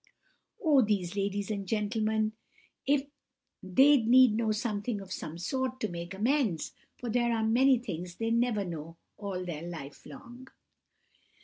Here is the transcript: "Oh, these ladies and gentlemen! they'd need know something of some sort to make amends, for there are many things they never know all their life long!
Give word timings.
"Oh, 0.59 0.81
these 0.81 1.15
ladies 1.15 1.51
and 1.51 1.67
gentlemen! 1.67 2.31
they'd 2.87 4.07
need 4.07 4.33
know 4.35 4.51
something 4.51 4.99
of 4.99 5.11
some 5.13 5.37
sort 5.37 5.79
to 5.79 5.89
make 5.89 6.15
amends, 6.15 6.73
for 6.97 7.07
there 7.07 7.31
are 7.31 7.45
many 7.45 7.77
things 7.77 8.15
they 8.15 8.31
never 8.31 8.65
know 8.65 8.97
all 9.19 9.45
their 9.45 9.61
life 9.61 10.03
long! 10.07 10.47